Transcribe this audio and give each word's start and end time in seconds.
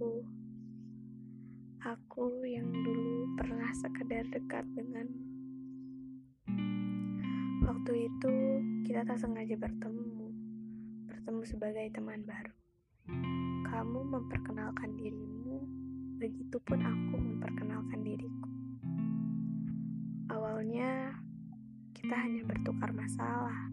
aku. 0.00 0.24
Aku 1.84 2.40
yang 2.48 2.72
dulu 2.72 3.36
pernah 3.36 3.68
sekedar 3.76 4.24
dekat 4.32 4.64
denganmu. 4.72 5.28
Waktu 7.68 8.08
itu 8.08 8.34
kita 8.88 9.04
tak 9.04 9.20
sengaja 9.20 9.60
bertemu, 9.60 10.32
bertemu 11.04 11.42
sebagai 11.44 11.92
teman 11.92 12.24
baru. 12.24 12.56
Kamu 13.68 14.00
memperkenalkan 14.08 14.96
dirimu, 14.96 15.68
begitupun 16.16 16.80
aku 16.80 17.16
memperkenalkan 17.20 18.00
diriku. 18.00 18.48
Awalnya 20.32 21.12
kita 21.92 22.16
hanya 22.16 22.48
bertukar 22.48 22.88
masalah 22.96 23.68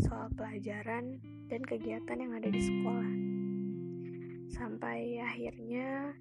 soal 0.00 0.32
pelajaran 0.32 1.20
dan 1.52 1.60
kegiatan 1.68 2.16
yang 2.16 2.32
ada 2.32 2.48
di 2.48 2.64
sekolah. 2.64 3.33
Sampai 4.54 5.18
akhirnya 5.18 6.14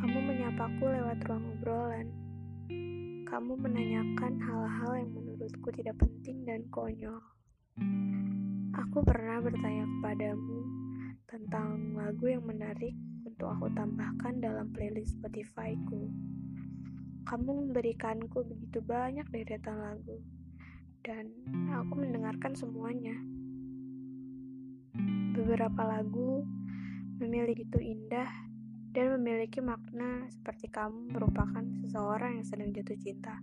kamu 0.00 0.16
menyapaku 0.32 0.80
lewat 0.80 1.28
ruang 1.28 1.44
obrolan. 1.52 2.08
Kamu 3.28 3.60
menanyakan 3.60 4.40
hal-hal 4.40 4.92
yang 5.04 5.12
menurutku 5.12 5.68
tidak 5.76 6.00
penting 6.00 6.40
dan 6.48 6.64
konyol. 6.72 7.20
Aku 8.72 9.04
pernah 9.04 9.44
bertanya 9.44 9.84
kepadamu 9.84 10.58
tentang 11.28 11.92
lagu 11.92 12.32
yang 12.32 12.48
menarik 12.48 12.96
untuk 13.28 13.52
aku 13.52 13.68
tambahkan 13.76 14.40
dalam 14.40 14.72
playlist 14.72 15.20
Spotify-ku. 15.20 16.08
Kamu 17.28 17.68
memberikanku 17.68 18.40
begitu 18.40 18.80
banyak 18.80 19.28
deretan 19.28 19.84
lagu, 19.84 20.16
dan 21.04 21.28
aku 21.76 21.92
mendengarkan 22.08 22.56
semuanya. 22.56 23.20
Beberapa 25.36 25.82
lagu 25.84 26.40
memiliki 27.24 27.64
itu 27.64 27.80
indah 27.80 28.28
dan 28.92 29.16
memiliki 29.16 29.64
makna 29.64 30.28
seperti 30.28 30.68
kamu 30.68 31.08
merupakan 31.08 31.64
seseorang 31.82 32.38
yang 32.38 32.46
sedang 32.46 32.70
jatuh 32.70 33.00
cinta. 33.00 33.40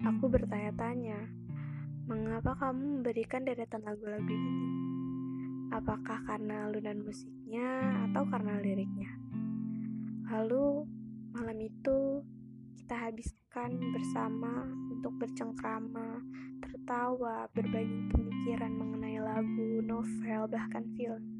Aku 0.00 0.32
bertanya-tanya, 0.32 1.28
mengapa 2.08 2.56
kamu 2.56 3.04
memberikan 3.04 3.44
deretan 3.44 3.84
lagu-lagu 3.84 4.26
ini? 4.26 4.68
Apakah 5.70 6.24
karena 6.24 6.66
alunan 6.66 7.04
musiknya 7.04 7.68
atau 8.10 8.24
karena 8.26 8.58
liriknya? 8.58 9.12
Lalu, 10.32 10.88
malam 11.36 11.58
itu 11.60 12.24
kita 12.80 12.96
habiskan 12.96 13.76
bersama 13.92 14.66
untuk 14.90 15.14
bercengkrama, 15.20 16.24
tertawa, 16.64 17.46
berbagi 17.54 18.10
pemikiran 18.10 18.72
mengenai 18.74 19.20
lagu, 19.20 19.84
novel, 19.84 20.48
bahkan 20.50 20.82
film. 20.98 21.39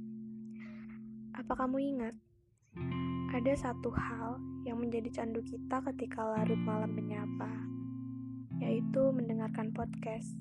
Apa 1.41 1.57
kamu 1.57 1.81
ingat? 1.97 2.13
Ada 3.33 3.57
satu 3.57 3.89
hal 3.97 4.37
yang 4.69 4.77
menjadi 4.77 5.09
candu 5.09 5.41
kita 5.41 5.81
ketika 5.89 6.21
larut 6.21 6.61
malam 6.61 6.93
menyapa, 6.93 7.49
yaitu 8.61 9.09
mendengarkan 9.09 9.73
podcast. 9.73 10.37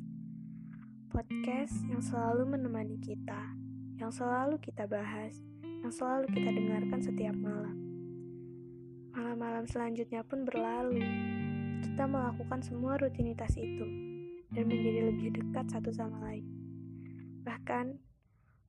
Podcast 1.08 1.72
yang 1.88 2.04
selalu 2.04 2.52
menemani 2.52 3.00
kita, 3.00 3.56
yang 3.96 4.12
selalu 4.12 4.60
kita 4.60 4.92
bahas, 4.92 5.40
yang 5.64 5.88
selalu 5.88 6.28
kita 6.36 6.52
dengarkan 6.52 7.00
setiap 7.00 7.36
malam. 7.40 7.80
Malam-malam 9.16 9.72
selanjutnya 9.72 10.20
pun 10.28 10.44
berlalu. 10.44 11.00
Kita 11.80 12.12
melakukan 12.12 12.60
semua 12.60 13.00
rutinitas 13.00 13.56
itu 13.56 13.88
dan 14.52 14.68
menjadi 14.68 15.16
lebih 15.16 15.32
dekat 15.32 15.64
satu 15.72 15.96
sama 15.96 16.20
lain. 16.28 16.44
Bahkan, 17.48 18.09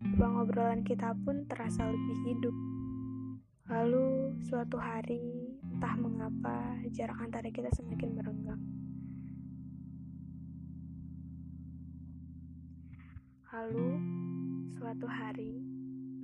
ruang 0.01 0.41
obrolan 0.41 0.81
kita 0.81 1.13
pun 1.13 1.45
terasa 1.45 1.85
lebih 1.85 2.19
hidup. 2.25 2.57
Lalu, 3.69 4.33
suatu 4.49 4.81
hari, 4.81 5.53
entah 5.61 5.93
mengapa, 6.01 6.81
jarak 6.89 7.21
antara 7.21 7.53
kita 7.53 7.69
semakin 7.77 8.17
merenggang. 8.17 8.63
Lalu, 13.53 13.91
suatu 14.81 15.05
hari, 15.05 15.61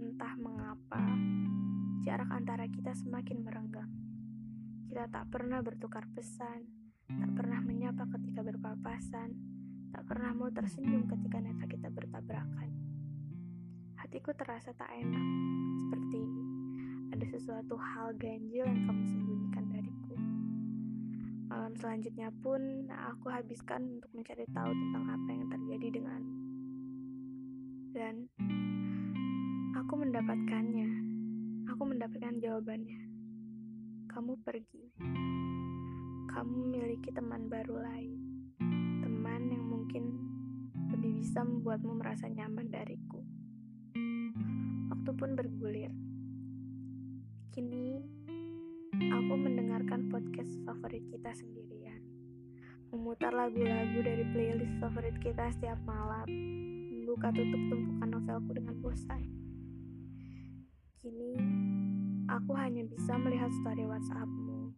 entah 0.00 0.34
mengapa, 0.40 1.04
jarak 2.00 2.32
antara 2.32 2.64
kita 2.72 2.96
semakin 2.96 3.44
merenggang. 3.44 3.92
Kita 4.88 5.04
tak 5.12 5.28
pernah 5.28 5.60
bertukar 5.60 6.08
pesan, 6.16 6.64
tak 7.12 7.30
pernah 7.36 7.60
menyapa 7.60 8.08
ketika 8.08 8.40
berpapasan, 8.40 9.36
tak 9.92 10.02
pernah 10.08 10.32
mau 10.32 10.48
tersenyum 10.48 11.04
ketika 11.12 11.44
neta 11.44 11.68
kita 11.68 11.92
bertabrakan. 11.92 12.95
Hatiku 13.96 14.30
terasa 14.36 14.70
tak 14.76 14.92
enak, 14.92 15.26
seperti 15.82 16.22
ada 17.16 17.24
sesuatu 17.32 17.74
hal 17.80 18.12
ganjil 18.20 18.64
yang 18.64 18.80
kamu 18.86 19.02
sembunyikan 19.08 19.64
dariku. 19.72 20.14
Malam 21.48 21.74
selanjutnya 21.80 22.28
pun 22.44 22.86
aku 22.92 23.26
habiskan 23.32 23.98
untuk 23.98 24.12
mencari 24.12 24.44
tahu 24.52 24.70
tentang 24.70 25.04
apa 25.10 25.28
yang 25.32 25.46
terjadi 25.50 25.86
denganmu. 25.98 26.36
Dan 27.96 28.14
aku 29.74 29.92
mendapatkannya. 29.98 30.90
Aku 31.74 31.82
mendapatkan 31.82 32.38
jawabannya 32.38 33.06
kamu 34.16 34.32
pergi. 34.40 34.84
Kamu 36.32 36.52
memiliki 36.68 37.12
teman 37.12 37.52
baru 37.52 37.84
lain, 37.84 38.16
teman 39.04 39.52
yang 39.52 39.60
mungkin 39.68 40.04
lebih 40.88 41.20
bisa 41.20 41.44
membuatmu 41.44 42.00
merasa 42.00 42.24
nyaman 42.24 42.72
dariku. 42.72 43.25
Waktu 45.06 45.22
pun 45.22 45.38
bergulir. 45.38 45.94
Kini, 47.54 47.94
aku 48.90 49.38
mendengarkan 49.38 50.10
podcast 50.10 50.50
favorit 50.66 51.06
kita 51.06 51.30
sendirian. 51.30 52.02
Memutar 52.90 53.30
lagu-lagu 53.30 54.02
dari 54.02 54.26
playlist 54.34 54.74
favorit 54.82 55.14
kita 55.22 55.46
setiap 55.54 55.78
malam. 55.86 56.26
Membuka 56.90 57.30
tutup 57.30 57.62
tumpukan 57.70 58.18
novelku 58.18 58.50
dengan 58.50 58.74
bosan. 58.82 59.22
Kini, 60.98 61.38
Aku 62.26 62.58
hanya 62.58 62.82
bisa 62.82 63.14
melihat 63.14 63.54
story 63.62 63.86
WhatsAppmu 63.86 64.74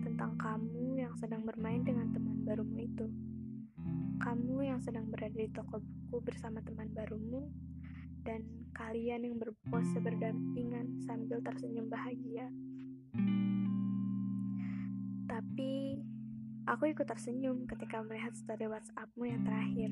tentang 0.00 0.32
kamu 0.40 0.96
yang 0.96 1.12
sedang 1.20 1.44
bermain 1.44 1.84
dengan 1.84 2.08
teman 2.16 2.40
barumu 2.40 2.88
itu. 2.88 3.04
Kamu 4.16 4.64
yang 4.64 4.80
sedang 4.80 5.12
berada 5.12 5.36
di 5.36 5.52
toko 5.52 5.84
buku 5.84 6.24
bersama 6.24 6.64
teman 6.64 6.88
barumu 6.96 7.67
dan 8.28 8.44
kalian 8.76 9.24
yang 9.24 9.40
berpose 9.40 9.96
berdampingan 10.04 11.00
sambil 11.08 11.40
tersenyum 11.40 11.88
bahagia. 11.88 12.52
Tapi 15.24 15.96
aku 16.68 16.92
ikut 16.92 17.08
tersenyum 17.08 17.64
ketika 17.64 18.04
melihat 18.04 18.36
story 18.36 18.68
WhatsAppmu 18.68 19.24
yang 19.24 19.48
terakhir. 19.48 19.90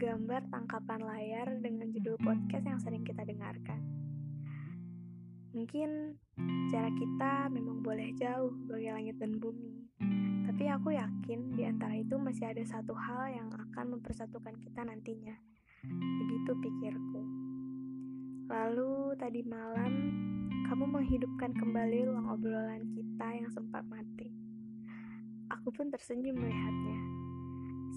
Gambar 0.00 0.48
tangkapan 0.48 1.00
layar 1.04 1.48
dengan 1.60 1.92
judul 1.92 2.16
podcast 2.16 2.64
yang 2.64 2.80
sering 2.80 3.04
kita 3.04 3.28
dengarkan. 3.28 3.78
Mungkin 5.52 6.18
jarak 6.72 6.96
kita 6.96 7.52
memang 7.52 7.84
boleh 7.84 8.10
jauh 8.18 8.50
bagi 8.66 8.90
langit 8.90 9.20
dan 9.22 9.38
bumi, 9.38 9.86
tapi 10.50 10.66
aku 10.66 10.98
yakin 10.98 11.54
di 11.54 11.62
antara 11.62 11.94
itu 11.94 12.18
masih 12.18 12.50
ada 12.50 12.64
satu 12.66 12.90
hal 12.90 13.30
yang 13.30 13.48
akan 13.54 13.94
mempersatukan 13.94 14.58
kita 14.58 14.82
nantinya. 14.82 15.38
Begitu 15.92 16.52
pikirku. 16.60 17.22
Lalu 18.48 19.16
tadi 19.16 19.40
malam, 19.44 19.92
kamu 20.68 20.84
menghidupkan 20.88 21.52
kembali 21.56 22.08
ruang 22.08 22.28
obrolan 22.28 22.84
kita 22.92 23.26
yang 23.36 23.48
sempat 23.52 23.84
mati. 23.88 24.32
Aku 25.52 25.68
pun 25.72 25.92
tersenyum 25.92 26.40
melihatnya. 26.40 27.00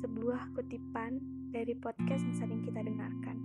Sebuah 0.04 0.52
kutipan 0.54 1.20
dari 1.50 1.74
podcast 1.74 2.22
yang 2.28 2.36
sering 2.38 2.62
kita 2.64 2.84
dengarkan. 2.84 3.38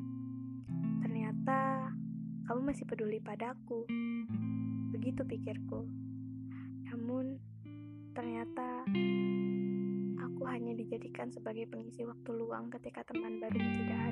Ternyata 1.02 1.90
kamu 2.50 2.60
masih 2.74 2.84
peduli 2.84 3.22
padaku. 3.22 3.88
Begitu 4.92 5.24
pikirku. 5.24 5.88
Namun, 6.92 7.40
ternyata 8.12 8.84
aku 10.20 10.42
hanya 10.44 10.76
dijadikan 10.76 11.32
sebagai 11.32 11.64
pengisi 11.70 12.04
waktu 12.04 12.30
luang 12.36 12.68
ketika 12.68 13.00
teman 13.08 13.40
baru 13.40 13.56
tidak 13.56 14.00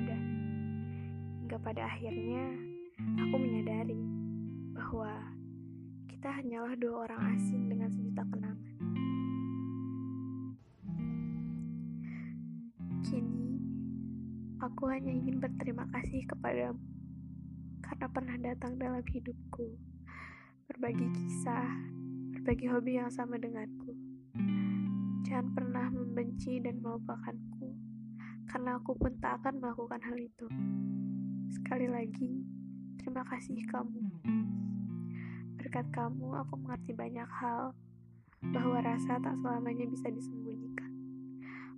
Pada 1.61 1.85
akhirnya, 1.85 2.57
aku 3.21 3.37
menyadari 3.37 4.01
bahwa 4.73 5.13
kita 6.09 6.33
hanyalah 6.41 6.73
dua 6.73 7.05
orang 7.05 7.37
asing 7.37 7.69
dengan 7.69 7.85
sejuta 7.93 8.25
kenangan. 8.33 8.73
Kini, 13.05 13.61
aku 14.57 14.89
hanya 14.89 15.13
ingin 15.13 15.37
berterima 15.37 15.85
kasih 15.93 16.25
kepadamu 16.25 16.81
karena 17.85 18.07
pernah 18.09 18.37
datang 18.41 18.81
dalam 18.81 19.05
hidupku, 19.05 19.77
berbagi 20.65 21.13
kisah, 21.13 21.77
berbagi 22.33 22.73
hobi 22.73 22.97
yang 22.97 23.13
sama 23.13 23.37
denganku. 23.37 23.93
Jangan 25.29 25.53
pernah 25.53 25.93
membenci 25.93 26.57
dan 26.57 26.81
melupakanku, 26.81 27.69
karena 28.49 28.81
aku 28.81 28.97
pun 28.97 29.13
tak 29.21 29.45
akan 29.45 29.61
melakukan 29.61 30.01
hal 30.01 30.17
itu. 30.17 30.49
Sekali 31.71 31.87
lagi, 31.87 32.27
terima 32.99 33.23
kasih 33.31 33.55
kamu. 33.71 34.03
berkat 35.55 35.87
kamu, 35.95 36.35
aku 36.43 36.59
mengerti 36.59 36.91
banyak 36.91 37.23
hal, 37.31 37.71
bahwa 38.51 38.83
rasa 38.83 39.15
tak 39.23 39.39
selamanya 39.39 39.87
bisa 39.87 40.11
disembunyikan. 40.11 40.91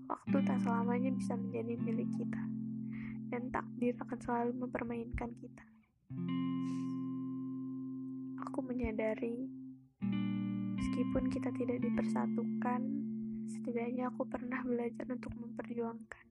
Waktu 0.10 0.50
tak 0.50 0.66
selamanya 0.66 1.14
bisa 1.14 1.38
menjadi 1.38 1.78
milik 1.78 2.10
kita, 2.10 2.42
dan 3.30 3.54
takdir 3.54 3.94
akan 4.02 4.18
selalu 4.18 4.66
mempermainkan 4.66 5.30
kita. 5.38 5.66
Aku 8.50 8.66
menyadari, 8.66 9.46
meskipun 10.74 11.30
kita 11.30 11.54
tidak 11.54 11.86
dipersatukan, 11.86 12.82
setidaknya 13.46 14.10
aku 14.10 14.26
pernah 14.26 14.58
belajar 14.66 15.06
untuk 15.06 15.38
memperjuangkan. 15.38 16.26